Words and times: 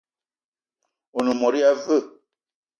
One 1.17 1.31
mot 1.39 1.55
ya 1.61 1.71
veu? 1.83 2.05